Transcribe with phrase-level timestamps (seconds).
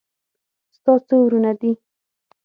[0.75, 1.71] ستا څو ورونه دي